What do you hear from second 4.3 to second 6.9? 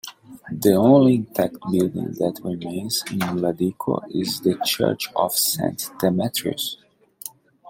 the church of Saint Demetrius.